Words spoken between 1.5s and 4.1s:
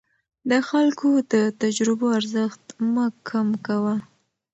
تجربو ارزښت مه کم کوه.